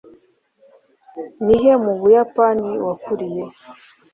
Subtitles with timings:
[1.45, 3.45] ni he mu buyapani wakuriye